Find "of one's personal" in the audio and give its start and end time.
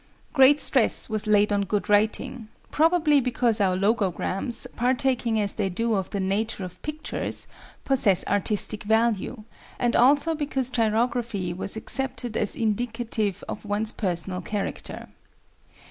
13.47-14.41